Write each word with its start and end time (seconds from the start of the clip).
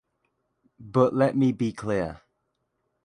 But 0.79 1.13
let 1.13 1.37
me 1.37 1.51
be 1.51 1.71
clear: 1.71 2.21